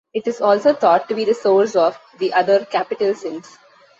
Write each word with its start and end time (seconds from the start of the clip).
It 0.15 0.25
is 0.25 0.41
also 0.41 0.73
thought 0.73 1.07
to 1.09 1.13
be 1.13 1.25
the 1.25 1.35
source 1.35 1.75
of 1.75 1.95
the 2.17 2.33
other 2.33 2.65
capital 2.65 3.13
sins. 3.13 3.59